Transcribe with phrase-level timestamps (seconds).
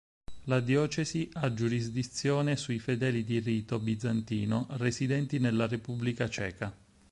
[0.45, 6.75] La diocesi ha giurisdizione sui fedeli di rito bizantino residenti nella Repubblica Ceca.